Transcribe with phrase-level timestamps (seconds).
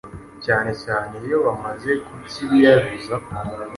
[0.43, 3.15] cyanecyane iyo bamaze kubyiyahuza.